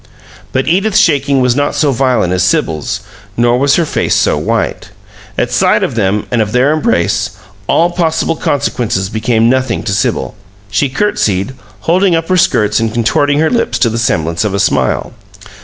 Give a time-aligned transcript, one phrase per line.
[0.51, 3.01] But Edith's shaking was not so violent as Sibyl's,
[3.37, 4.89] nor was her face so white.
[5.37, 10.33] At sight of them and of their embrace, all possible consequences became nothing to Sibyl.
[10.71, 14.59] She courtesied, holding up her skirts and contorting her lips to the semblance of a
[14.59, 15.13] smile.